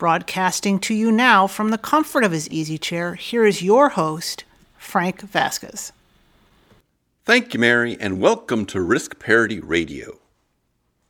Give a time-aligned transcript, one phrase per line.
[0.00, 4.44] Broadcasting to you now from the comfort of his easy chair, here is your host,
[4.78, 5.92] Frank Vasquez.
[7.26, 10.18] Thank you, Mary, and welcome to Risk Parity Radio.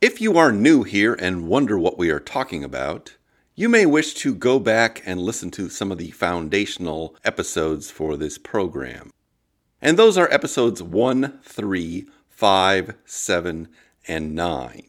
[0.01, 3.15] If you are new here and wonder what we are talking about,
[3.55, 8.17] you may wish to go back and listen to some of the foundational episodes for
[8.17, 9.09] this program.
[9.81, 13.67] And those are episodes 1, 3, 5, 7,
[14.09, 14.83] and 9.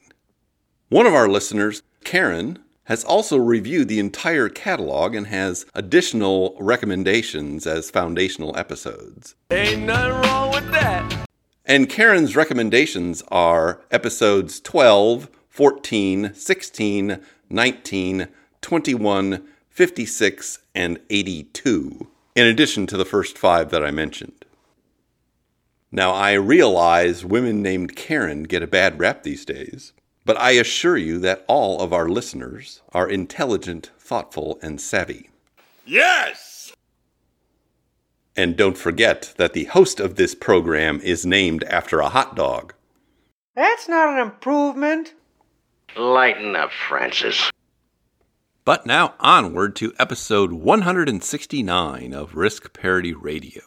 [0.88, 2.58] One of our listeners, Karen,
[2.92, 9.34] has also reviewed the entire catalog and has additional recommendations as foundational episodes.
[9.50, 11.26] Ain't nothing wrong with that.
[11.64, 18.28] And Karen's recommendations are episodes 12, 14, 16, 19,
[18.60, 24.44] 21, 56, and 82, in addition to the first five that I mentioned.
[25.90, 30.96] Now, I realize women named Karen get a bad rap these days, but I assure
[30.96, 35.30] you that all of our listeners are intelligent, thoughtful, and savvy.
[35.84, 36.72] Yes!
[38.36, 42.74] And don't forget that the host of this program is named after a hot dog.
[43.54, 45.14] That's not an improvement.
[45.96, 47.50] Lighten up, Francis.
[48.64, 53.62] But now onward to episode 169 of Risk Parity Radio.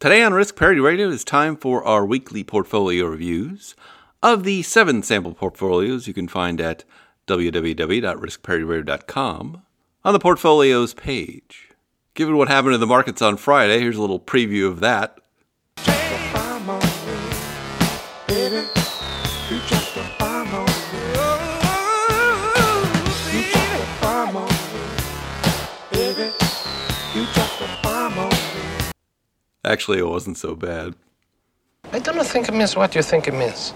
[0.00, 3.76] Today on Risk Parity Radio, it's time for our weekly portfolio reviews
[4.22, 6.84] of the seven sample portfolios you can find at
[7.26, 9.62] www.riskparityradio.com
[10.04, 11.70] on the portfolios page.
[12.14, 15.18] Given what happened in the markets on Friday, here's a little preview of that.
[29.64, 30.94] Actually, it wasn't so bad.
[31.92, 33.74] I don't think it means what you think it means.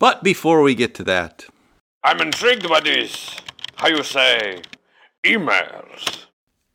[0.00, 1.44] But before we get to that,
[2.02, 3.36] I'm intrigued by this.
[3.76, 4.62] How you say,
[5.22, 6.24] emails.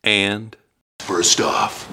[0.04, 0.56] and
[1.00, 1.92] First off,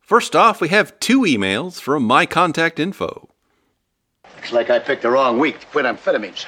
[0.00, 3.28] first off, we have two emails from my contact info.
[4.34, 6.46] looks like I picked the wrong week to quit amphetamines.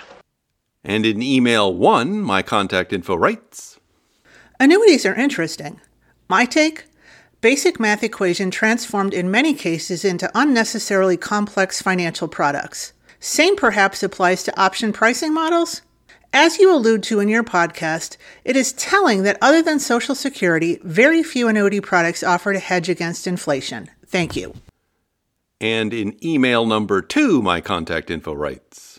[0.82, 3.78] And in email one, my contact info writes,
[4.58, 5.78] Annuities are interesting.
[6.30, 6.84] My take?
[7.42, 12.94] Basic math equation transformed in many cases into unnecessarily complex financial products.
[13.24, 15.82] Same perhaps applies to option pricing models?
[16.32, 20.80] As you allude to in your podcast, it is telling that other than Social Security,
[20.82, 23.88] very few annuity products offer to hedge against inflation.
[24.04, 24.54] Thank you.
[25.60, 28.98] and in email number two, my contact info writes,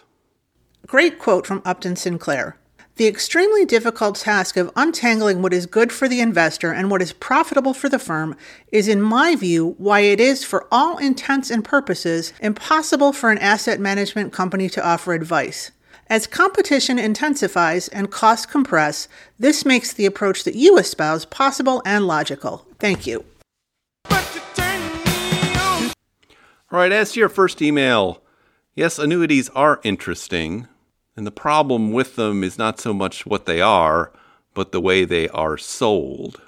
[0.87, 2.55] Great quote from Upton Sinclair.
[2.95, 7.11] The extremely difficult task of untangling what is good for the investor and what is
[7.11, 8.35] profitable for the firm
[8.71, 13.39] is, in my view, why it is, for all intents and purposes, impossible for an
[13.39, 15.71] asset management company to offer advice.
[16.07, 19.07] As competition intensifies and costs compress,
[19.39, 22.67] this makes the approach that you espouse possible and logical.
[22.77, 23.25] Thank you.
[26.71, 28.21] All right, as to your first email,
[28.75, 30.67] yes, annuities are interesting,
[31.15, 34.11] and the problem with them is not so much what they are,
[34.53, 36.41] but the way they are sold.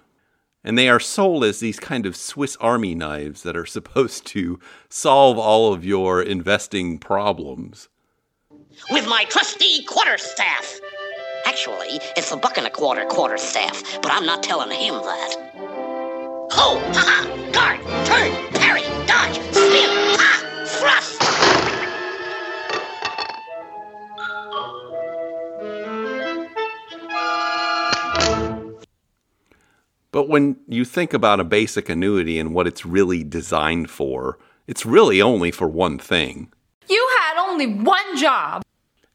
[0.64, 4.60] And they are sold as these kind of Swiss Army knives that are supposed to
[4.90, 7.88] solve all of your investing problems.
[8.92, 10.80] with my trusty quarterstaff.
[11.46, 15.36] Actually, it's the buck and a quarter quarterstaff, but I'm not telling him that.
[16.52, 16.80] Ho!
[16.80, 17.52] Ha ha!
[17.52, 17.80] Guard!
[18.08, 18.32] Turn!
[18.60, 18.82] Parry!
[19.06, 19.40] Dodge!
[19.54, 20.05] Spin!
[30.16, 34.86] But when you think about a basic annuity and what it's really designed for, it's
[34.86, 36.54] really only for one thing.
[36.88, 38.64] You had only one job.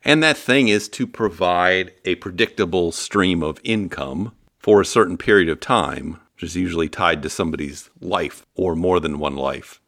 [0.04, 5.48] And that thing is to provide a predictable stream of income for a certain period
[5.48, 9.80] of time, which is usually tied to somebody's life or more than one life.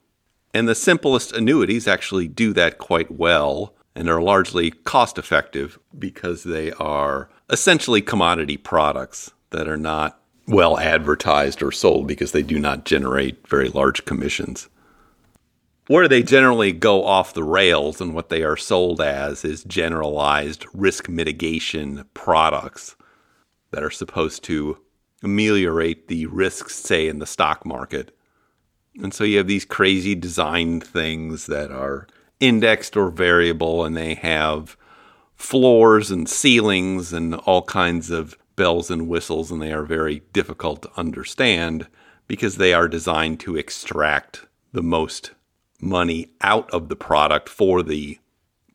[0.54, 6.44] And the simplest annuities actually do that quite well and are largely cost effective because
[6.44, 12.58] they are essentially commodity products that are not well advertised or sold because they do
[12.58, 14.68] not generate very large commissions.
[15.88, 20.64] Where they generally go off the rails and what they are sold as is generalized
[20.72, 22.96] risk mitigation products
[23.72, 24.78] that are supposed to
[25.22, 28.16] ameliorate the risks, say, in the stock market.
[29.02, 32.06] And so you have these crazy designed things that are
[32.40, 34.76] indexed or variable, and they have
[35.34, 40.82] floors and ceilings and all kinds of bells and whistles, and they are very difficult
[40.82, 41.86] to understand
[42.26, 45.32] because they are designed to extract the most
[45.80, 48.18] money out of the product for the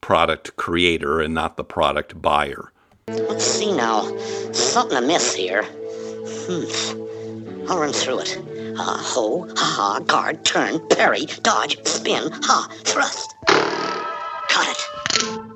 [0.01, 2.71] product creator and not the product buyer.
[3.07, 4.15] Let's see now.
[4.51, 5.63] Something amiss here.
[5.63, 7.69] Hmm.
[7.69, 8.37] I'll run through it.
[8.77, 13.33] Uh, ho, ha ha, guard, turn, parry, dodge, spin, ha, thrust.
[13.47, 15.53] Got it.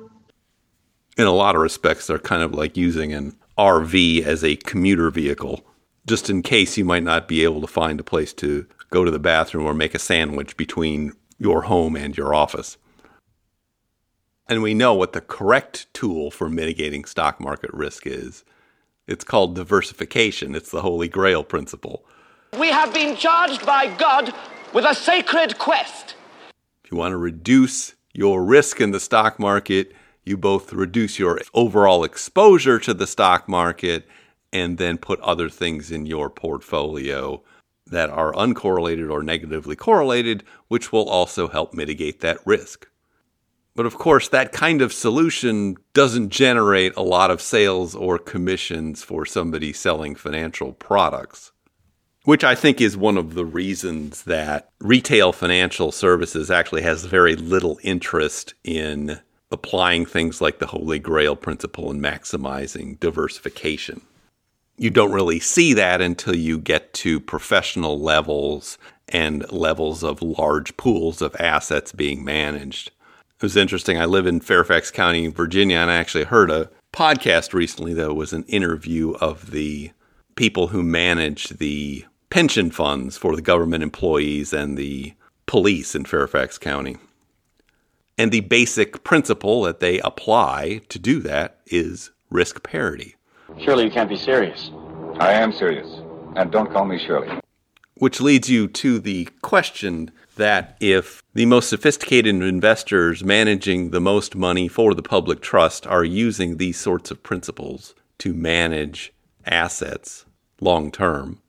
[1.18, 5.10] In a lot of respects, they're kind of like using an RV as a commuter
[5.10, 5.64] vehicle,
[6.06, 9.10] just in case you might not be able to find a place to go to
[9.10, 12.76] the bathroom or make a sandwich between your home and your office.
[14.48, 18.44] And we know what the correct tool for mitigating stock market risk is.
[19.06, 20.54] It's called diversification.
[20.54, 22.04] It's the holy grail principle.
[22.58, 24.34] We have been charged by God
[24.74, 26.16] with a sacred quest.
[26.84, 29.92] If you want to reduce your risk in the stock market,
[30.24, 34.06] you both reduce your overall exposure to the stock market
[34.52, 37.42] and then put other things in your portfolio
[37.86, 42.86] that are uncorrelated or negatively correlated, which will also help mitigate that risk.
[43.74, 49.02] But of course, that kind of solution doesn't generate a lot of sales or commissions
[49.02, 51.52] for somebody selling financial products,
[52.24, 57.34] which I think is one of the reasons that retail financial services actually has very
[57.34, 59.20] little interest in
[59.52, 64.00] applying things like the Holy Grail principle and maximizing diversification.
[64.78, 68.78] You don't really see that until you get to professional levels
[69.08, 72.90] and levels of large pools of assets being managed.
[73.36, 73.98] It was interesting.
[73.98, 78.32] I live in Fairfax County, Virginia, and I actually heard a podcast recently that was
[78.32, 79.92] an interview of the
[80.36, 85.12] people who manage the pension funds for the government employees and the
[85.46, 86.96] police in Fairfax County.
[88.18, 93.16] And the basic principle that they apply to do that is risk parity.
[93.58, 94.70] Surely you can't be serious.
[95.18, 95.88] I am serious.
[96.36, 97.40] And don't call me Shirley.
[97.94, 104.34] Which leads you to the question that if the most sophisticated investors managing the most
[104.34, 109.12] money for the public trust are using these sorts of principles to manage
[109.44, 110.24] assets
[110.60, 111.40] long term,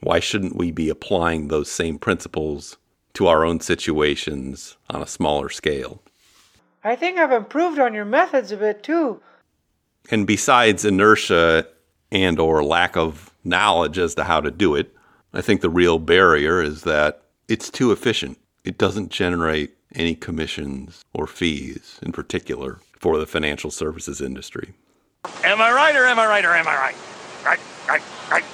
[0.00, 2.76] why shouldn't we be applying those same principles
[3.14, 6.02] to our own situations on a smaller scale?
[6.84, 9.20] I think I've improved on your methods a bit too.
[10.10, 11.66] And besides inertia
[12.10, 14.94] and or lack of knowledge as to how to do it,
[15.32, 18.38] I think the real barrier is that it's too efficient.
[18.64, 24.72] It doesn't generate any commissions or fees in particular for the financial services industry.
[25.44, 26.96] Am I right or am I right or am I right?
[27.44, 28.44] Right, right, right.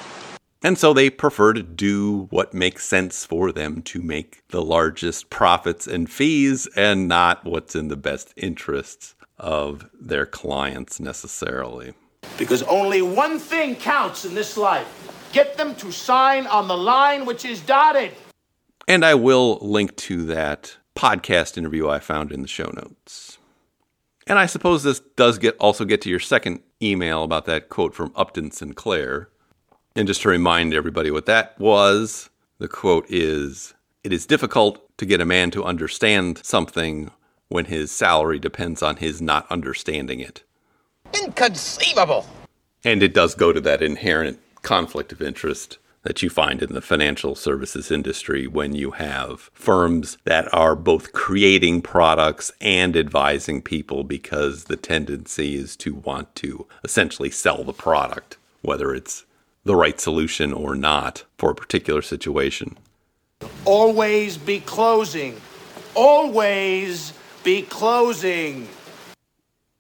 [0.63, 5.31] And so they prefer to do what makes sense for them to make the largest
[5.31, 11.95] profits and fees and not what's in the best interests of their clients necessarily.
[12.37, 14.89] Because only one thing counts in this life
[15.33, 18.13] get them to sign on the line which is dotted.
[18.89, 23.39] And I will link to that podcast interview I found in the show notes.
[24.27, 27.95] And I suppose this does get also get to your second email about that quote
[27.95, 29.31] from Upton Sinclair.
[29.99, 33.75] And just to remind everybody what that was, the quote is
[34.05, 37.11] It is difficult to get a man to understand something
[37.49, 40.45] when his salary depends on his not understanding it.
[41.21, 42.29] Inconceivable!
[42.85, 46.81] And it does go to that inherent conflict of interest that you find in the
[46.81, 54.05] financial services industry when you have firms that are both creating products and advising people
[54.05, 59.25] because the tendency is to want to essentially sell the product, whether it's
[59.65, 62.77] the right solution or not for a particular situation.
[63.65, 65.41] Always be closing.
[65.95, 67.13] Always
[67.45, 68.69] be closing.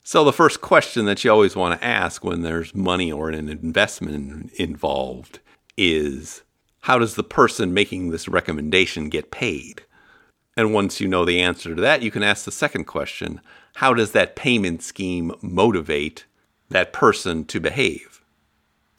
[0.02, 3.48] So, the first question that you always want to ask when there's money or an
[3.48, 5.40] investment involved
[5.76, 6.42] is
[6.80, 9.82] how does the person making this recommendation get paid?
[10.56, 13.40] And once you know the answer to that, you can ask the second question
[13.76, 16.24] how does that payment scheme motivate
[16.70, 18.17] that person to behave?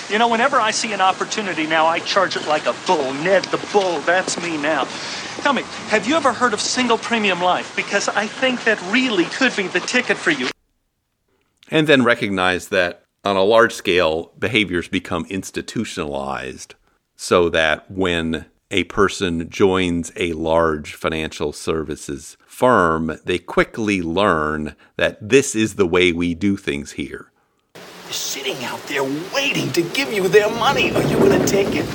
[0.10, 3.14] You know, whenever I see an opportunity now, I charge it like a bull.
[3.14, 4.86] Ned the Bull, that's me now.
[5.42, 7.76] Tell me, have you ever heard of single premium life?
[7.76, 10.50] Because I think that really could be the ticket for you.
[11.70, 16.76] And then recognize that on a large scale, behaviors become institutionalized
[17.16, 25.18] so that when a person joins a large financial services firm, they quickly learn that
[25.28, 27.32] this is the way we do things here.
[28.10, 30.92] Is sitting out there waiting to give you their money.
[30.92, 31.86] Are you going to take it?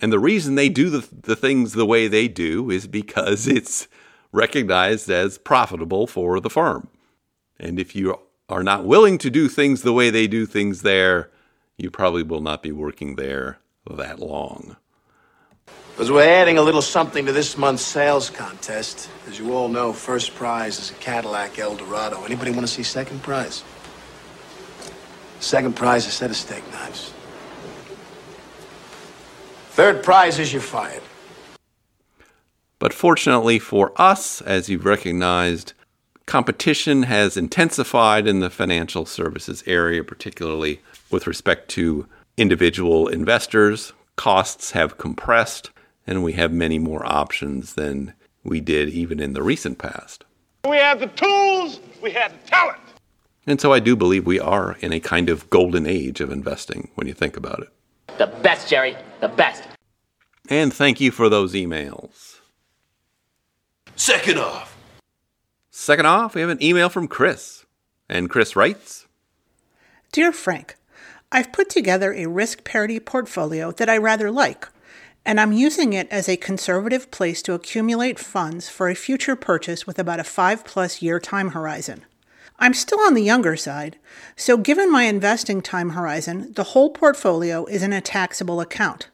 [0.00, 3.88] And the reason they do the, the things the way they do is because it's
[4.32, 6.88] recognized as profitable for the firm.
[7.58, 8.18] And if you
[8.48, 11.30] are not willing to do things the way they do things there,
[11.76, 13.58] you probably will not be working there
[13.90, 14.76] that long.
[15.92, 19.10] Because we're adding a little something to this month's sales contest.
[19.26, 22.24] As you all know, first prize is a Cadillac Eldorado.
[22.24, 23.64] Anybody want to see second prize?
[25.40, 27.12] Second prize is a set of steak knives.
[29.70, 31.02] Third prize is you're fired.
[32.78, 35.72] But fortunately for us, as you've recognized,
[36.26, 40.80] competition has intensified in the financial services area, particularly
[41.10, 43.92] with respect to individual investors.
[44.16, 45.70] Costs have compressed,
[46.06, 50.24] and we have many more options than we did even in the recent past.
[50.68, 52.80] We had the tools, we had the talent.
[53.48, 56.90] And so I do believe we are in a kind of golden age of investing
[56.96, 58.18] when you think about it.
[58.18, 58.94] The best, Jerry.
[59.22, 59.64] The best.
[60.50, 62.40] And thank you for those emails.
[63.96, 64.76] Second off.
[65.70, 67.64] Second off, we have an email from Chris.
[68.06, 69.06] And Chris writes
[70.12, 70.76] Dear Frank,
[71.32, 74.68] I've put together a risk parity portfolio that I rather like,
[75.24, 79.86] and I'm using it as a conservative place to accumulate funds for a future purchase
[79.86, 82.04] with about a five plus year time horizon.
[82.60, 83.98] I'm still on the younger side,
[84.34, 89.10] so given my investing time horizon, the whole portfolio is in a taxable account.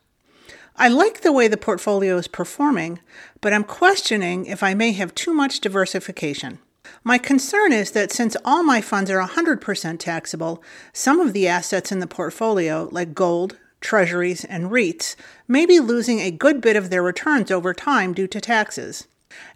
[0.77, 3.01] I like the way the portfolio is performing,
[3.43, 6.59] but I'm questioning if I may have too much diversification.
[7.05, 11.93] My concern is that since all my funds are 100% taxable, some of the assets
[11.93, 16.89] in the portfolio, like gold, treasuries, and REITs, may be losing a good bit of
[16.89, 19.07] their returns over time due to taxes.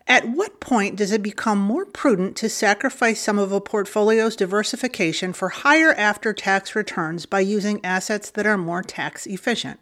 [0.09, 5.35] At what point does it become more prudent to sacrifice some of a portfolio's diversification
[5.35, 9.79] for higher after tax returns by using assets that are more tax efficient?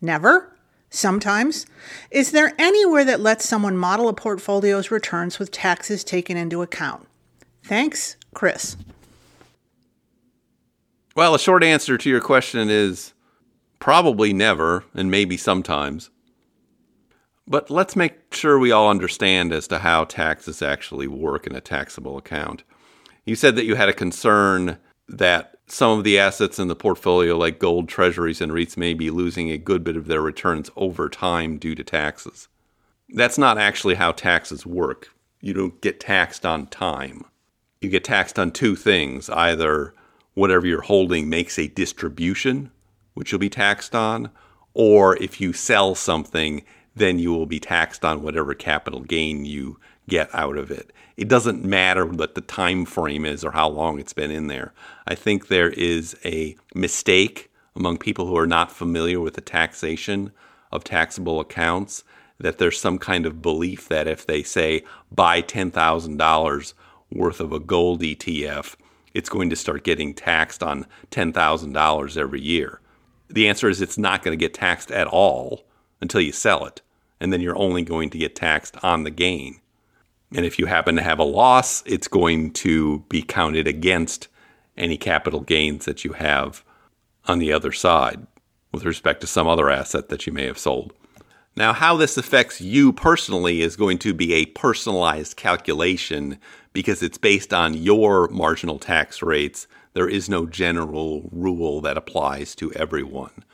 [0.00, 0.56] Never?
[0.88, 1.66] Sometimes?
[2.12, 7.08] Is there anywhere that lets someone model a portfolio's returns with taxes taken into account?
[7.64, 8.76] Thanks, Chris.
[11.16, 13.14] Well, a short answer to your question is
[13.80, 16.10] probably never, and maybe sometimes.
[17.48, 21.60] But let's make sure we all understand as to how taxes actually work in a
[21.60, 22.64] taxable account.
[23.24, 27.36] You said that you had a concern that some of the assets in the portfolio,
[27.36, 31.08] like gold, treasuries, and REITs, may be losing a good bit of their returns over
[31.08, 32.48] time due to taxes.
[33.10, 35.12] That's not actually how taxes work.
[35.40, 37.24] You don't get taxed on time.
[37.80, 39.94] You get taxed on two things either
[40.34, 42.70] whatever you're holding makes a distribution,
[43.14, 44.30] which you'll be taxed on,
[44.74, 46.62] or if you sell something
[46.96, 50.92] then you will be taxed on whatever capital gain you get out of it.
[51.16, 54.72] It doesn't matter what the time frame is or how long it's been in there.
[55.06, 60.32] I think there is a mistake among people who are not familiar with the taxation
[60.72, 62.02] of taxable accounts
[62.38, 66.74] that there's some kind of belief that if they say buy $10,000
[67.12, 68.76] worth of a gold ETF,
[69.14, 72.80] it's going to start getting taxed on $10,000 every year.
[73.28, 75.64] The answer is it's not going to get taxed at all
[76.00, 76.82] until you sell it
[77.20, 79.60] and then you're only going to get taxed on the gain.
[80.34, 84.28] And if you happen to have a loss, it's going to be counted against
[84.76, 86.64] any capital gains that you have
[87.26, 88.26] on the other side
[88.72, 90.92] with respect to some other asset that you may have sold.
[91.56, 96.38] Now, how this affects you personally is going to be a personalized calculation
[96.74, 99.66] because it's based on your marginal tax rates.
[99.94, 103.44] There is no general rule that applies to everyone.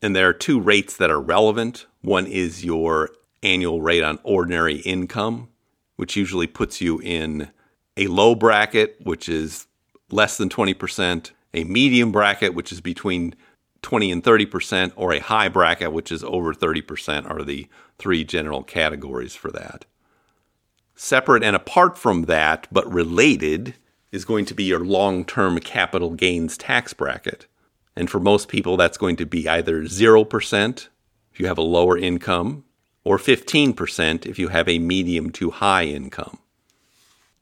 [0.00, 1.86] And there are two rates that are relevant.
[2.02, 3.10] One is your
[3.42, 5.48] annual rate on ordinary income,
[5.96, 7.50] which usually puts you in
[7.96, 9.66] a low bracket, which is
[10.10, 13.34] less than 20%, a medium bracket, which is between
[13.82, 18.62] 20 and 30%, or a high bracket, which is over 30%, are the three general
[18.62, 19.84] categories for that.
[20.94, 23.74] Separate and apart from that, but related,
[24.10, 27.46] is going to be your long term capital gains tax bracket.
[27.98, 30.88] And for most people, that's going to be either 0%
[31.32, 32.62] if you have a lower income,
[33.02, 36.38] or 15% if you have a medium to high income.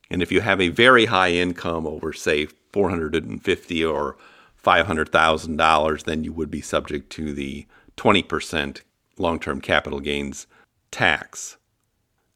[0.09, 4.17] And if you have a very high income over, say, 450 or
[4.65, 7.67] $500,000, then you would be subject to the
[7.99, 8.81] 20%
[9.19, 10.47] long term capital gains
[10.91, 11.59] tax.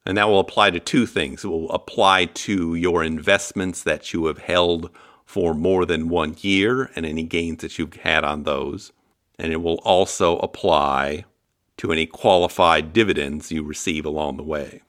[0.05, 1.43] And that will apply to two things.
[1.43, 4.91] It will apply to your investments that you have held
[5.31, 8.91] for more than one year and any gains that you've had on those.
[9.39, 11.25] And it will also apply
[11.77, 14.83] to any qualified dividends you receive along the way.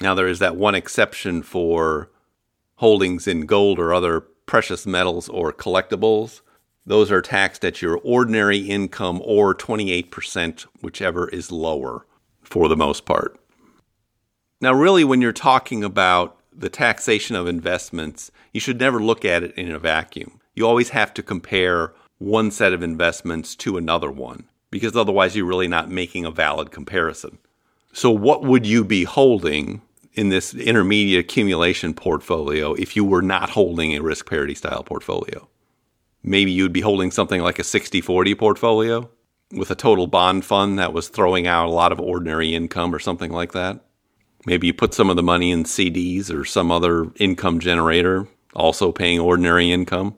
[0.00, 2.08] Now, there is that one exception for
[2.76, 6.40] holdings in gold or other precious metals or collectibles.
[6.86, 12.06] those are taxed at your ordinary income or 28%, whichever is lower
[12.42, 13.40] for the most part.
[14.60, 19.42] Now, really, when you're talking about the taxation of investments, you should never look at
[19.42, 20.40] it in a vacuum.
[20.54, 25.46] You always have to compare one set of investments to another one because otherwise you're
[25.46, 27.38] really not making a valid comparison.
[27.92, 29.80] So, what would you be holding
[30.12, 35.48] in this intermediate accumulation portfolio if you were not holding a risk parity style portfolio?
[36.22, 39.10] Maybe you'd be holding something like a 60 40 portfolio
[39.52, 42.98] with a total bond fund that was throwing out a lot of ordinary income or
[42.98, 43.80] something like that.
[44.46, 48.90] Maybe you put some of the money in CDs or some other income generator, also
[48.92, 50.16] paying ordinary income.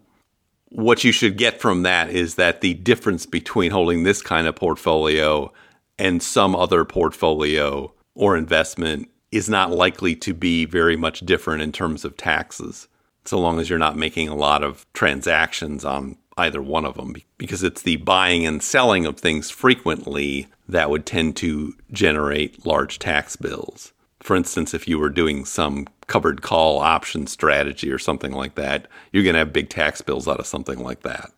[0.68, 4.56] What you should get from that is that the difference between holding this kind of
[4.56, 5.52] portfolio
[5.98, 11.72] and some other portfolio or investment is not likely to be very much different in
[11.72, 12.88] terms of taxes,
[13.24, 17.14] so long as you're not making a lot of transactions on either one of them,
[17.38, 22.98] because it's the buying and selling of things frequently that would tend to generate large
[22.98, 23.91] tax bills.
[24.22, 28.86] For instance, if you were doing some covered call option strategy or something like that,
[29.10, 31.32] you're going to have big tax bills out of something like that.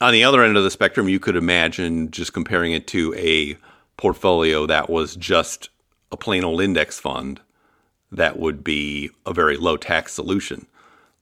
[0.00, 3.56] On the other end of the spectrum, you could imagine just comparing it to a
[3.96, 5.68] portfolio that was just
[6.10, 7.40] a plain old index fund
[8.10, 10.66] that would be a very low tax solution.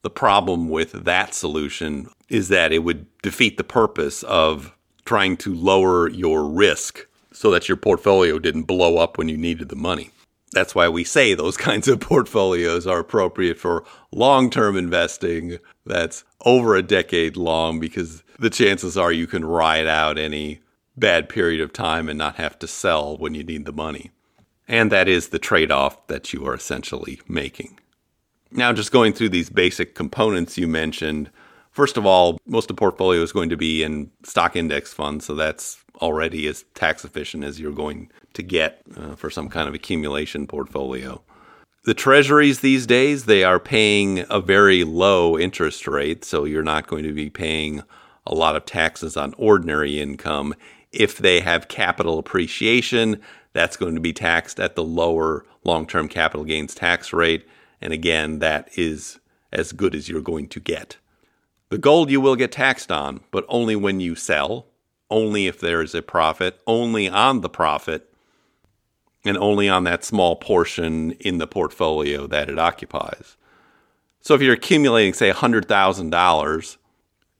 [0.01, 4.75] The problem with that solution is that it would defeat the purpose of
[5.05, 9.69] trying to lower your risk so that your portfolio didn't blow up when you needed
[9.69, 10.09] the money.
[10.53, 16.23] That's why we say those kinds of portfolios are appropriate for long term investing that's
[16.45, 20.61] over a decade long because the chances are you can ride out any
[20.95, 24.11] bad period of time and not have to sell when you need the money.
[24.67, 27.79] And that is the trade off that you are essentially making.
[28.51, 31.31] Now, just going through these basic components you mentioned,
[31.71, 35.25] first of all, most of the portfolio is going to be in stock index funds,
[35.25, 39.69] so that's already as tax efficient as you're going to get uh, for some kind
[39.69, 41.21] of accumulation portfolio.
[41.85, 46.87] The treasuries these days, they are paying a very low interest rate, so you're not
[46.87, 47.83] going to be paying
[48.27, 50.53] a lot of taxes on ordinary income.
[50.91, 53.21] If they have capital appreciation,
[53.53, 57.47] that's going to be taxed at the lower long term capital gains tax rate.
[57.81, 59.19] And again, that is
[59.53, 60.97] as good as you're going to get.
[61.69, 64.67] The gold you will get taxed on, but only when you sell,
[65.09, 68.13] only if there is a profit, only on the profit,
[69.25, 73.37] and only on that small portion in the portfolio that it occupies.
[74.19, 76.77] So if you're accumulating, say, $100,000,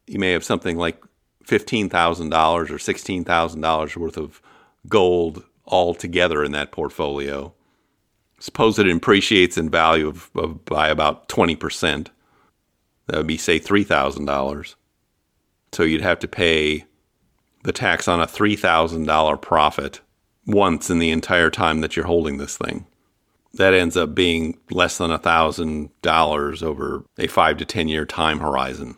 [0.08, 1.02] you may have something like
[1.46, 4.42] $15,000 or $16,000 worth of
[4.88, 7.54] gold all together in that portfolio.
[8.40, 12.08] Suppose it appreciates in value of, of by about 20%.
[13.08, 14.76] That would be, say, $3,000.
[15.72, 16.86] So you'd have to pay
[17.64, 20.02] the tax on a $3,000 profit
[20.46, 22.86] once in the entire time that you're holding this thing.
[23.54, 28.98] That ends up being less than $1,000 over a five to 10 year time horizon.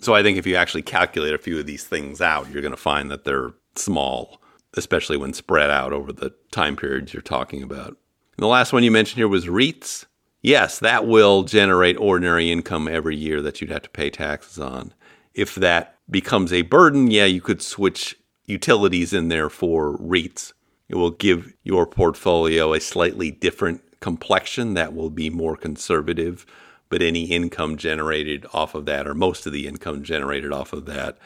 [0.00, 2.72] So I think if you actually calculate a few of these things out, you're going
[2.72, 4.40] to find that they're small,
[4.74, 7.88] especially when spread out over the time periods you're talking about.
[7.88, 7.96] And
[8.44, 10.06] the last one you mentioned here was REITs.
[10.40, 14.94] Yes, that will generate ordinary income every year that you'd have to pay taxes on.
[15.34, 20.52] If that becomes a burden, yeah, you could switch utilities in there for REITs.
[20.88, 26.46] It will give your portfolio a slightly different complexion that will be more conservative,
[26.88, 30.86] but any income generated off of that, or most of the income generated off of
[30.86, 31.18] that,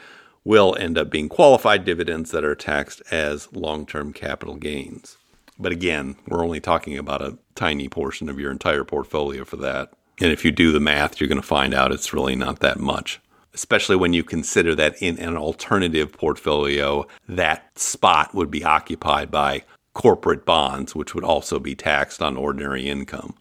[0.43, 5.17] will end up being qualified dividends that are taxed as long term capital gains.
[5.57, 9.93] But again, we're only talking about a tiny portion of your entire portfolio for that.
[10.19, 12.79] And if you do the math, you're going to find out it's really not that
[12.79, 13.21] much
[13.53, 19.63] especially when you consider that in an alternative portfolio, that spot would be occupied by
[19.93, 23.35] corporate bonds, which would also be taxed on ordinary income.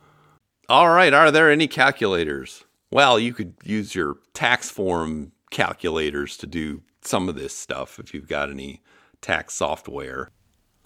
[0.68, 2.64] All right, are there any calculators?
[2.90, 8.14] Well, you could use your tax form calculators to do some of this stuff if
[8.14, 8.81] you've got any
[9.20, 10.31] tax software.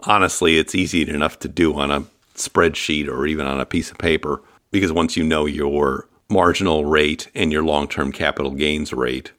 [0.00, 3.98] Honestly, it's easy enough to do on a spreadsheet or even on a piece of
[3.98, 9.32] paper because once you know your marginal rate and your long term capital gains rate.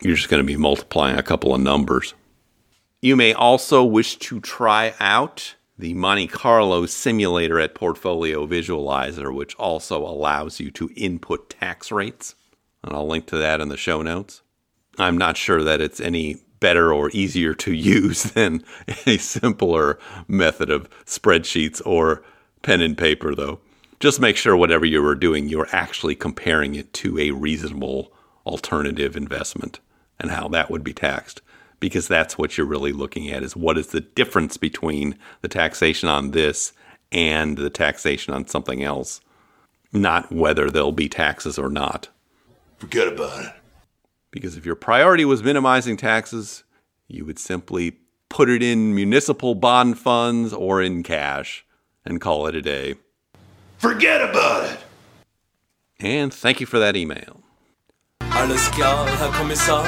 [0.00, 2.14] You're just going to be multiplying a couple of numbers.
[3.00, 9.54] You may also wish to try out the Monte Carlo simulator at Portfolio Visualizer, which
[9.56, 12.34] also allows you to input tax rates.
[12.82, 14.42] And I'll link to that in the show notes.
[14.98, 18.64] I'm not sure that it's any better or easier to use than
[19.06, 22.22] a simpler method of spreadsheets or
[22.62, 23.60] pen and paper, though
[24.00, 28.12] just make sure whatever you are doing, you're actually comparing it to a reasonable
[28.46, 29.80] alternative investment.
[30.20, 31.40] and how that would be taxed
[31.80, 36.08] because that's what you're really looking at is what is the difference between the taxation
[36.08, 36.72] on this
[37.12, 39.20] and the taxation on something else,
[39.92, 42.08] not whether there'll be taxes or not.
[42.78, 43.52] Forget about it.
[44.30, 46.64] Because if your priority was minimizing taxes,
[47.06, 51.64] you would simply put it in municipal bond funds or in cash
[52.04, 52.96] and call it a day.
[53.78, 54.80] Forget about it.
[56.00, 57.40] And thank you for that email.
[58.20, 59.84] Alles klar, Herr Kommissar.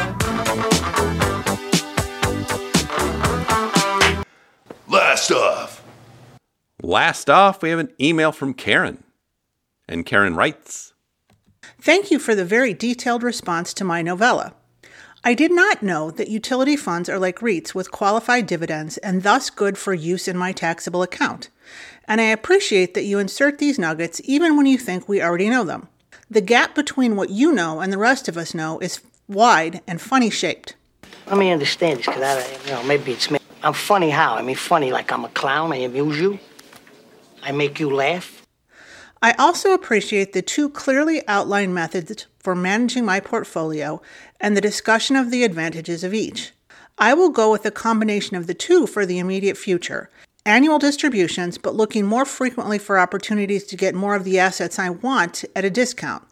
[4.88, 5.84] Last off.
[6.82, 9.04] Last off, we have an email from Karen.
[9.88, 10.92] And Karen writes
[11.80, 14.54] Thank you for the very detailed response to my novella.
[15.22, 19.50] I did not know that utility funds are like REITs with qualified dividends and thus
[19.50, 21.50] good for use in my taxable account.
[22.08, 25.62] And I appreciate that you insert these nuggets even when you think we already know
[25.62, 25.88] them.
[26.30, 30.00] The gap between what you know and the rest of us know is wide and
[30.00, 30.74] funny shaped.
[31.26, 33.38] Let me understand this, because I, you know, maybe it's me.
[33.62, 34.36] I'm funny how?
[34.36, 36.38] I mean, funny like I'm a clown, I amuse you,
[37.42, 38.46] I make you laugh.
[39.22, 44.00] I also appreciate the two clearly outlined methods for managing my portfolio
[44.40, 46.52] and the discussion of the advantages of each.
[46.98, 50.10] I will go with a combination of the two for the immediate future
[50.46, 54.90] annual distributions, but looking more frequently for opportunities to get more of the assets I
[54.90, 56.24] want at a discount.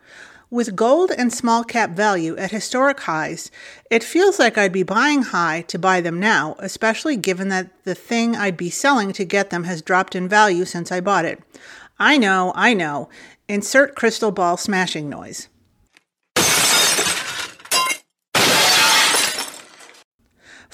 [0.51, 3.51] With gold and small cap value at historic highs,
[3.91, 7.95] it feels like I'd be buying high to buy them now, especially given that the
[7.95, 11.43] thing I'd be selling to get them has dropped in value since I bought it.
[11.99, 13.11] I know, I know.
[13.47, 15.49] Insert crystal ball smashing noise.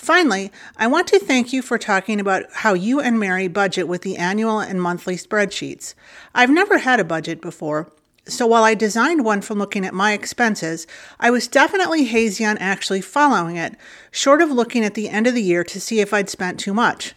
[0.04, 4.02] Finally, I want to thank you for talking about how you and Mary budget with
[4.02, 5.94] the annual and monthly spreadsheets.
[6.34, 7.90] I've never had a budget before,
[8.26, 10.86] so while I designed one from looking at my expenses,
[11.18, 13.76] I was definitely hazy on actually following it,
[14.10, 16.74] short of looking at the end of the year to see if I'd spent too
[16.74, 17.14] much.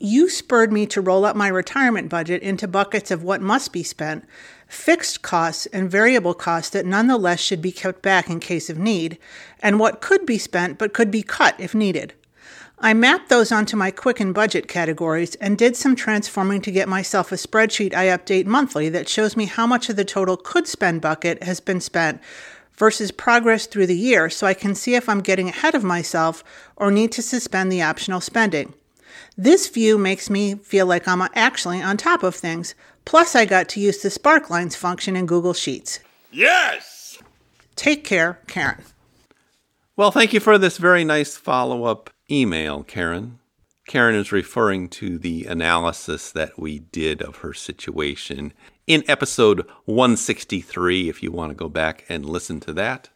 [0.00, 3.84] You spurred me to roll up my retirement budget into buckets of what must be
[3.84, 4.24] spent,
[4.70, 9.18] fixed costs and variable costs that nonetheless should be kept back in case of need,
[9.60, 12.14] and what could be spent but could be cut if needed.
[12.78, 17.30] I mapped those onto my quicken budget categories and did some transforming to get myself
[17.30, 21.02] a spreadsheet I update monthly that shows me how much of the total could spend
[21.02, 22.22] bucket has been spent
[22.78, 26.42] versus progress through the year so I can see if I'm getting ahead of myself
[26.74, 28.72] or need to suspend the optional spending.
[29.36, 32.74] This view makes me feel like I'm actually on top of things.
[33.04, 36.00] Plus, I got to use the Sparklines function in Google Sheets.
[36.30, 37.18] Yes!
[37.76, 38.82] Take care, Karen.
[39.96, 43.38] Well, thank you for this very nice follow up email, Karen.
[43.86, 48.52] Karen is referring to the analysis that we did of her situation
[48.86, 53.08] in episode 163, if you want to go back and listen to that.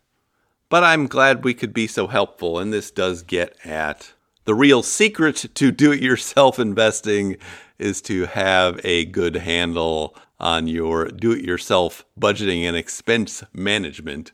[0.68, 4.13] But I'm glad we could be so helpful, and this does get at
[4.45, 7.37] the real secret to do it yourself investing
[7.79, 14.33] is to have a good handle on your do it yourself budgeting and expense management.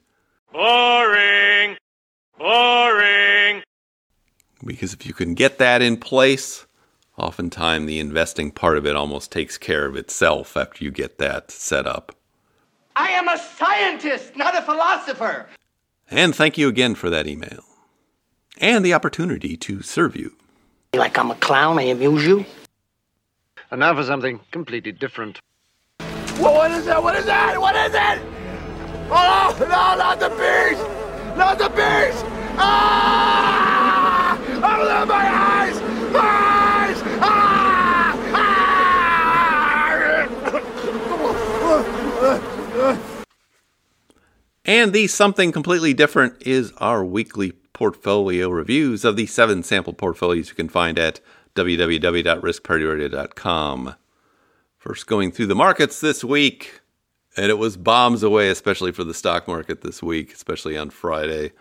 [0.53, 1.77] Boring!
[2.39, 3.63] Boring!
[4.65, 6.67] Because if you can get that in place,
[7.17, 11.51] oftentimes the investing part of it almost takes care of itself after you get that
[11.51, 12.15] set up.
[12.97, 15.47] I am a scientist, not a philosopher.
[16.11, 17.70] And thank you again for that email
[18.61, 20.37] and the opportunity to serve you.
[20.95, 22.45] Like I'm a clown, I amuse you.
[23.71, 25.41] And now for something completely different.
[26.39, 27.03] Well, what is that?
[27.03, 27.61] What is that?
[27.61, 28.23] What is it?
[29.13, 30.83] Oh, no, not the beast!
[31.37, 32.25] Not the beast!
[32.57, 34.39] Ah!
[34.39, 35.77] Open my eyes!
[36.15, 37.03] Eyes!
[37.21, 38.15] Ah!
[38.35, 38.71] Ah!
[44.65, 50.51] And the something completely different is our weekly portfolio reviews of the seven sample portfolios
[50.51, 51.19] you can find at
[51.55, 53.95] www.riskparityradio.com.
[54.77, 56.83] First, going through the markets this week,
[57.39, 61.53] and it was bombs away, especially for the stock market this week, especially on Friday.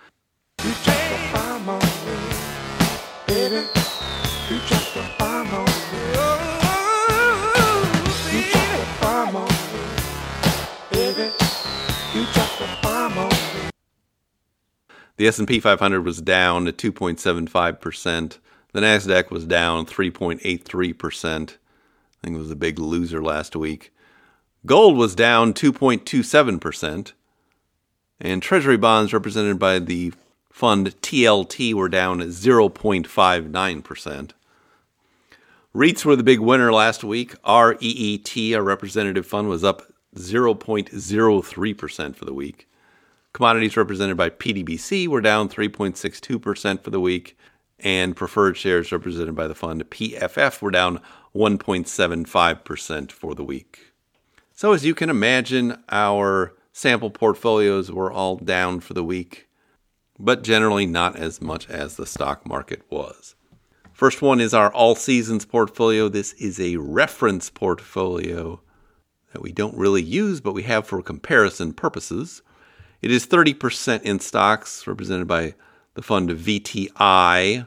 [15.20, 18.38] The S&P 500 was down at 2.75%.
[18.72, 21.26] The Nasdaq was down 3.83%.
[21.26, 21.34] I
[22.24, 23.94] think it was a big loser last week.
[24.66, 27.12] Gold was down 2.27%.
[28.22, 30.14] And treasury bonds represented by the
[30.54, 34.32] fund TLT were down at 0.59%.
[35.76, 37.36] REITs were the big winner last week.
[37.46, 39.82] REET, our representative fund, was up
[40.16, 42.70] 0.03% for the week.
[43.34, 47.38] Commodities represented by PDBC were down 3.62% for the week,
[47.80, 51.00] and preferred shares represented by the fund PFF were down
[51.36, 53.94] 1.75% for the week.
[54.52, 59.48] So, as you can imagine, our sample portfolios were all down for the week,
[60.18, 63.36] but generally not as much as the stock market was.
[63.94, 66.10] First one is our all seasons portfolio.
[66.10, 68.62] This is a reference portfolio
[69.34, 72.42] that we don't really use, but we have for comparison purposes.
[73.02, 75.56] It is 30% in stocks, represented by
[75.94, 77.66] the fund VTI.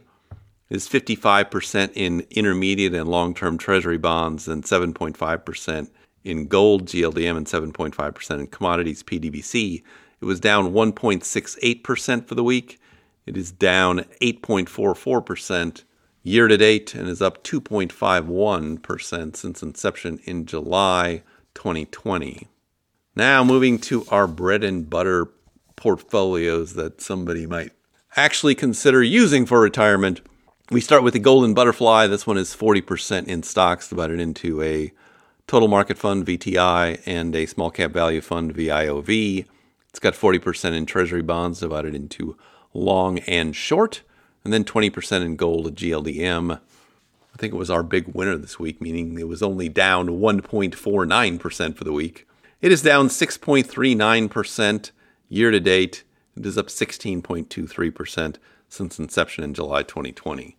[0.69, 5.91] It is 55% in intermediate and long term treasury bonds, and 7.5%
[6.25, 9.83] in gold GLDM, and 7.5% in commodities PDBC.
[10.21, 12.79] It was down 1.68% for the week.
[13.27, 15.85] It is down 8.44%
[16.23, 21.23] year to date and is up 2.51% since inception in July
[21.55, 22.49] 2020.
[23.15, 25.29] Now, moving to our bread and butter
[25.77, 27.73] portfolios that somebody might
[28.17, 30.23] actually consider using for retirement.
[30.71, 32.07] We start with the Golden Butterfly.
[32.07, 34.93] This one is 40% in stocks, divided into a
[35.47, 39.45] total market fund, VTI, and a small cap value fund, VIOV.
[39.91, 42.39] It's got 40% in treasury bonds, divided into
[42.73, 44.01] long and short,
[44.43, 46.53] and then 20% in gold, GLDM.
[46.55, 51.77] I think it was our big winner this week, meaning it was only down 1.49%
[51.77, 52.27] for the week.
[52.63, 54.91] It is down 6.39%
[55.29, 56.05] year to date.
[56.37, 58.37] It is up 16.23%
[58.69, 60.57] since inception in July 2020.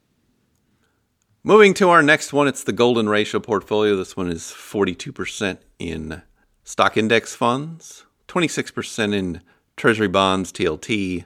[1.45, 3.95] Moving to our next one, it's the Golden Ratio portfolio.
[3.95, 6.21] This one is 42% in
[6.65, 9.41] stock index funds, 26% in
[9.77, 11.23] treasury bonds, TLT,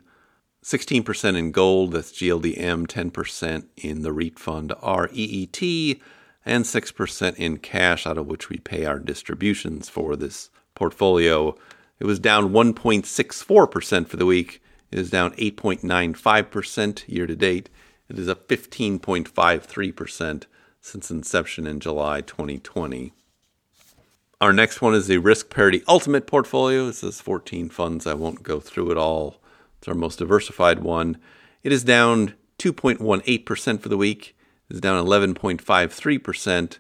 [0.64, 6.02] 16% in gold, that's GLDM, 10% in the REIT fund, REET,
[6.46, 11.58] and 6% in cash, out of which we pay our distributions for this portfolio.
[12.00, 14.62] It was down 1.64% for the week.
[14.92, 17.70] It is down 8.95% year to date.
[18.08, 20.44] It is up 15.53%
[20.80, 23.12] since inception in July 2020.
[24.40, 26.86] Our next one is the Risk Parity Ultimate portfolio.
[26.86, 28.06] This is 14 funds.
[28.06, 29.42] I won't go through it all.
[29.80, 31.18] It's our most diversified one.
[31.64, 34.38] It is down 2.18% for the week.
[34.70, 36.78] It is down 11.53%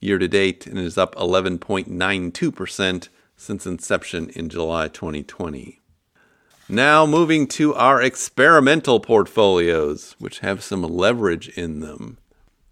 [0.00, 3.08] year to date, and it is up 11.92%
[3.40, 5.80] since inception in July 2020.
[6.68, 12.18] Now, moving to our experimental portfolios, which have some leverage in them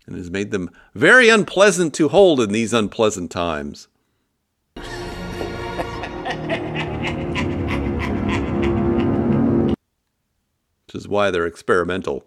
[0.06, 3.88] and has made them very unpleasant to hold in these unpleasant times.
[4.76, 4.84] which
[10.94, 12.26] is why they're experimental.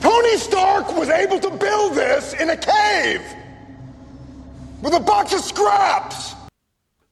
[0.00, 3.22] Tony Stark was able to build this in a cave
[4.80, 6.36] with a box of scraps.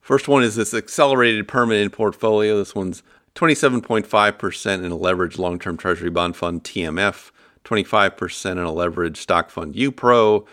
[0.07, 2.59] First one is this accelerated permanent portfolio.
[2.59, 3.03] This one's
[3.35, 7.33] 27.5% in a leveraged long term treasury bond fund, TMF,
[7.64, 10.47] 25% in a leveraged stock fund, UPRO,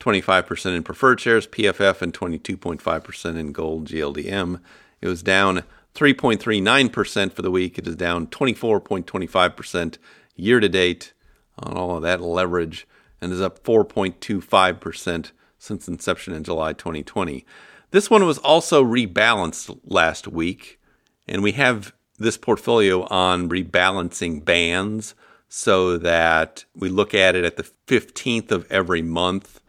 [0.00, 4.62] 25% in preferred shares, PFF, and 22.5% in gold, GLDM.
[5.02, 5.64] It was down
[5.94, 7.76] 3.39% for the week.
[7.76, 9.98] It is down 24.25%
[10.34, 11.12] year to date
[11.58, 12.88] on all of that leverage
[13.20, 17.44] and is up 4.25% since inception in July 2020.
[17.94, 20.80] This one was also rebalanced last week,
[21.28, 25.14] and we have this portfolio on rebalancing bands
[25.48, 29.60] so that we look at it at the 15th of every month.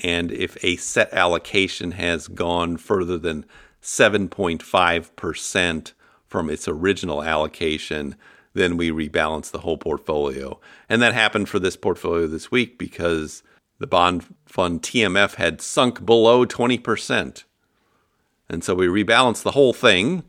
[0.00, 3.46] And if a set allocation has gone further than
[3.82, 5.92] 7.5%
[6.28, 8.14] from its original allocation,
[8.54, 10.60] then we rebalance the whole portfolio.
[10.88, 13.42] And that happened for this portfolio this week because
[13.80, 17.42] the bond fund TMF had sunk below 20%.
[18.52, 20.24] And so we rebalanced the whole thing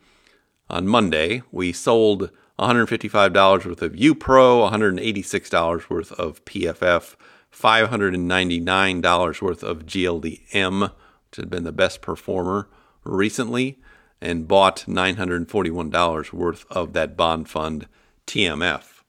[0.69, 1.43] on Monday.
[1.51, 7.15] We sold $155 worth of UPRO, $186 worth of PFF,
[7.51, 12.69] $599 worth of GLDM, which had been the best performer
[13.03, 13.79] recently
[14.21, 17.87] and bought $941 worth of that bond fund
[18.25, 19.01] TMF.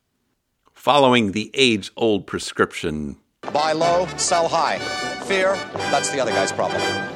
[0.72, 3.16] Following the age old prescription
[3.52, 4.78] buy low, sell high.
[5.26, 7.13] Fear, that's the other guy's problem.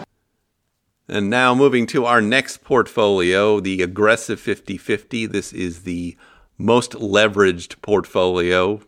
[1.09, 5.27] And now moving to our next portfolio, the aggressive 50 50.
[5.27, 6.17] This is the
[6.59, 8.83] most leveraged portfolio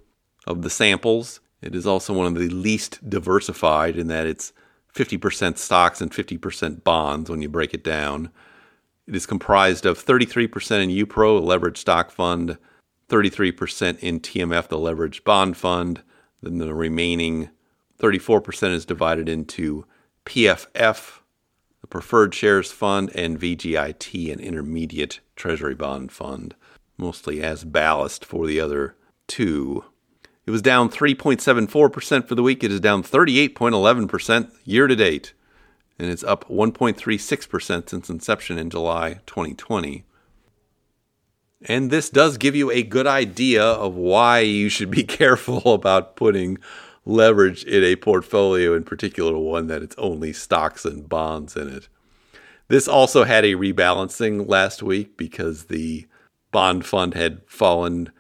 [0.47, 1.41] of the samples.
[1.63, 4.53] It is also one of the least diversified in that it's
[4.95, 8.31] 50% stocks and 50% bonds when you break it down.
[9.07, 12.59] It is comprised of 33% in UPRO, a leveraged stock fund,
[13.09, 16.03] 33% in TMF, the leveraged bond fund.
[16.43, 17.51] Then the remaining
[17.99, 19.85] 34% is divided into
[20.25, 21.20] PFF,
[21.91, 26.55] preferred shares fund and VGIT, an intermediate treasury bond fund.
[26.97, 28.95] mostly as ballast for the other
[29.27, 29.85] two.
[30.45, 32.63] It was down 3.74% for the week.
[32.63, 35.33] It is down 38.11% year to date.
[35.99, 40.05] And it's up 1.36% since inception in July 2020.
[41.63, 46.17] And this does give you a good idea of why you should be careful about
[46.17, 46.59] putting
[47.05, 51.89] leverage in a portfolio, in particular one that it's only stocks and bonds in it.
[52.69, 56.07] This also had a rebalancing last week because the
[56.53, 58.11] bond fund had fallen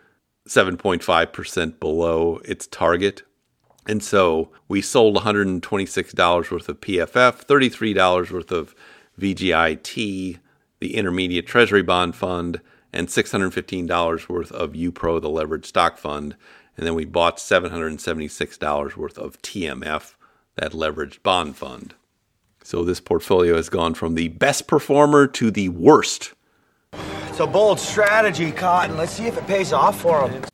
[0.49, 3.23] 7.5% below its target.
[3.87, 8.75] And so we sold $126 worth of PFF, $33 worth of
[9.19, 10.39] VGIT,
[10.81, 12.61] the intermediate treasury bond fund,
[12.93, 16.35] and $615 worth of UPRO, the leveraged stock fund.
[16.77, 20.15] And then we bought $776 worth of TMF,
[20.57, 21.95] that leveraged bond fund.
[22.63, 26.35] So this portfolio has gone from the best performer to the worst.
[27.29, 28.97] It's a bold strategy, Cotton.
[28.97, 30.45] Let's see if it pays off for him.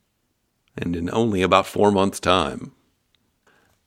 [0.78, 2.72] And in only about four months' time.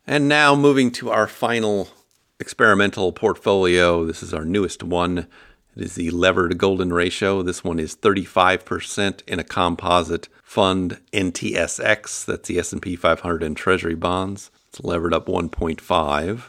[0.05, 1.89] And now moving to our final
[2.39, 4.05] experimental portfolio.
[4.05, 5.27] This is our newest one.
[5.79, 7.41] It is the levered golden ratio.
[7.41, 12.25] This one is 35% in a composite fund NTSX.
[12.25, 14.51] That's the S&P 500 and Treasury bonds.
[14.67, 16.41] It's levered up 1.5.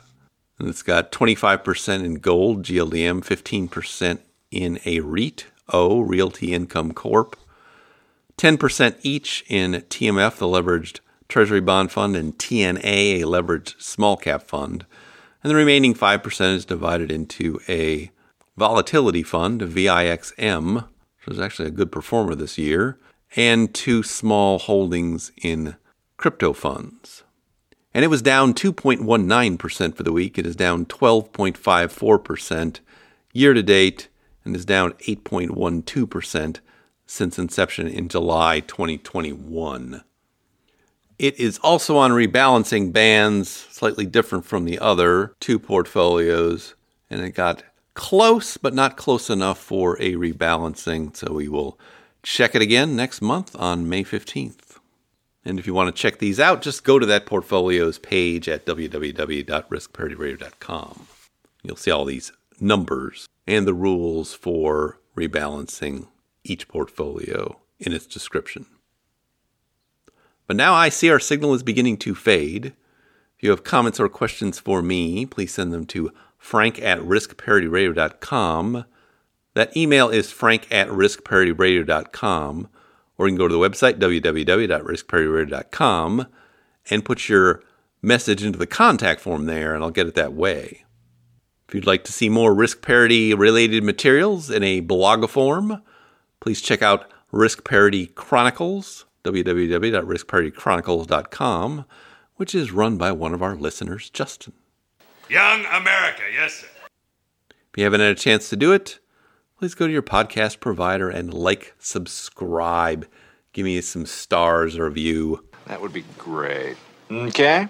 [0.59, 4.19] And it's got 25% in gold, GLDM, 15%
[4.51, 7.37] in a REIT, O, Realty Income Corp,
[8.37, 14.43] 10% each in TMF, the leveraged Treasury Bond Fund, and TNA, a leveraged small cap
[14.49, 14.85] fund.
[15.45, 18.11] And the remaining 5% is divided into a
[18.57, 22.99] volatility fund, VIXM, which was actually a good performer this year,
[23.37, 25.77] and two small holdings in
[26.17, 27.23] crypto funds
[27.93, 30.39] and it was down 2.19% for the week.
[30.39, 32.81] It is down 12.54%
[33.33, 34.09] year to date
[34.45, 36.61] and is down 8.12%
[37.07, 40.05] since inception in July 2021.
[41.19, 46.75] It is also on rebalancing bands, slightly different from the other two portfolios,
[47.11, 47.65] and it got
[48.01, 51.15] close, but not close enough for a rebalancing.
[51.15, 51.79] So we will
[52.23, 54.79] check it again next month on May 15th.
[55.45, 58.65] And if you want to check these out, just go to that portfolios page at
[58.65, 61.07] www.riskparityradio.com.
[61.63, 66.07] You'll see all these numbers and the rules for rebalancing
[66.43, 68.65] each portfolio in its description.
[70.47, 72.73] But now I see our signal is beginning to fade.
[73.37, 76.11] If you have comments or questions for me, please send them to
[76.41, 78.85] frank at riskparityradio.com.
[79.55, 82.69] That email is frank at riskparityradio.com
[83.21, 86.27] or you can go to the website, www.riskparityradio.com,
[86.89, 87.63] and put your
[88.01, 90.87] message into the contact form there, and I'll get it that way.
[91.69, 95.83] If you'd like to see more risk parity related materials in a blogoform,
[96.41, 101.85] please check out Risk Parity Chronicles, www.riskparitychronicles.com,
[102.37, 104.55] which is run by one of our listeners, Justin.
[105.31, 106.67] Young America, yes, sir.
[107.51, 108.99] If you haven't had a chance to do it,
[109.57, 113.07] please go to your podcast provider and like, subscribe.
[113.53, 115.45] Give me some stars or review.
[115.67, 116.77] That would be great.
[117.09, 117.69] Okay.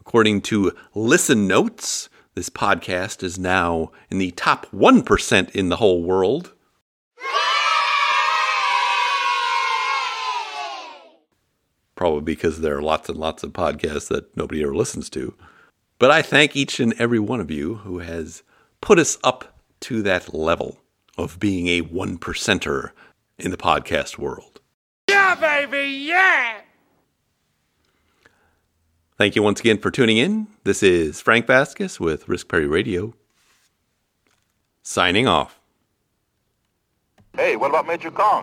[0.00, 6.02] According to Listen Notes, this podcast is now in the top 1% in the whole
[6.02, 6.54] world.
[11.94, 15.34] Probably because there are lots and lots of podcasts that nobody ever listens to.
[16.02, 18.42] But I thank each and every one of you who has
[18.80, 20.78] put us up to that level
[21.16, 22.90] of being a one percenter
[23.38, 24.60] in the podcast world.
[25.08, 26.62] Yeah, baby, yeah!
[29.16, 30.48] Thank you once again for tuning in.
[30.64, 33.14] This is Frank Vasquez with Risk Parity Radio,
[34.82, 35.60] signing off.
[37.36, 38.42] Hey, what about Major Kong?